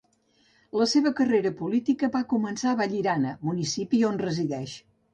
La 0.79 0.87
seva 0.93 1.11
carrera 1.19 1.51
política 1.61 2.11
va 2.17 2.23
començar 2.33 2.75
a 2.75 2.75
Vallirana, 2.83 3.37
municipi 3.49 4.05
on 4.13 4.23
resideix. 4.29 4.79